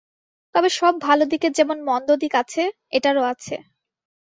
তবে 0.55 0.69
সব 0.71 0.93
ভালো 1.01 1.23
দিকের 1.25 1.51
যেমন 1.53 1.77
মন্দ 1.89 2.09
দিক 2.21 2.33
আছে 2.41 2.63
-এটারও 2.91 3.23
আছে। 3.33 3.55